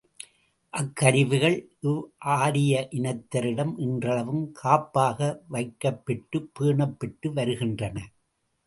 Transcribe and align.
அக்கருவிகள் 0.73 1.57
இவ்வாரிய 1.83 2.87
இனத்தாரிடம் 2.91 3.73
இன்றளவும் 3.79 4.51
காப்பாக 4.55 5.19
வைக்கப்பெற்றுப் 5.49 6.51
பேணப் 6.53 6.99
பெற்று 6.99 7.33
வருகின்றன. 7.33 7.97